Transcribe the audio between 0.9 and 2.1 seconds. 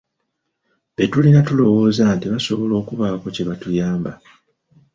Be tulina tulowooza